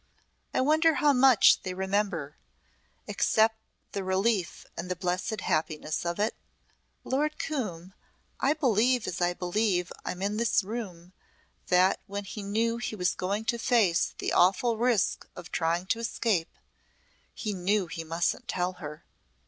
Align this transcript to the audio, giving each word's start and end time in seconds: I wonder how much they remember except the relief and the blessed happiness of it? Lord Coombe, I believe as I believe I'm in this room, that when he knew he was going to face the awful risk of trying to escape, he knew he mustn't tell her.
I 0.51 0.61
wonder 0.61 0.95
how 0.95 1.13
much 1.13 1.61
they 1.61 1.75
remember 1.75 2.35
except 3.05 3.59
the 3.91 4.03
relief 4.03 4.65
and 4.75 4.89
the 4.89 4.95
blessed 4.95 5.41
happiness 5.41 6.07
of 6.07 6.19
it? 6.19 6.33
Lord 7.03 7.37
Coombe, 7.37 7.93
I 8.39 8.53
believe 8.55 9.05
as 9.05 9.21
I 9.21 9.35
believe 9.35 9.91
I'm 10.03 10.23
in 10.23 10.37
this 10.37 10.63
room, 10.63 11.13
that 11.67 11.99
when 12.07 12.23
he 12.23 12.41
knew 12.41 12.77
he 12.77 12.95
was 12.95 13.13
going 13.13 13.45
to 13.45 13.59
face 13.59 14.15
the 14.17 14.33
awful 14.33 14.75
risk 14.79 15.27
of 15.35 15.51
trying 15.51 15.85
to 15.93 15.99
escape, 15.99 16.49
he 17.35 17.53
knew 17.53 17.85
he 17.85 18.03
mustn't 18.03 18.47
tell 18.47 18.73
her. 18.81 19.05